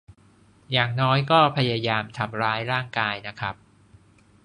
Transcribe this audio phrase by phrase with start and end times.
[0.71, 3.55] อย่างน้อยก็พยายามทำร้ายร่างกายนะครับ